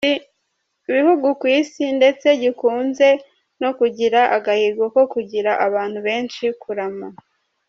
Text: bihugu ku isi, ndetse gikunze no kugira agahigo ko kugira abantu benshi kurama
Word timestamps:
bihugu 0.93 1.27
ku 1.39 1.45
isi, 1.59 1.83
ndetse 1.97 2.27
gikunze 2.41 3.07
no 3.61 3.69
kugira 3.79 4.19
agahigo 4.37 4.83
ko 4.95 5.01
kugira 5.13 5.51
abantu 5.67 5.99
benshi 6.07 6.45
kurama 6.63 7.07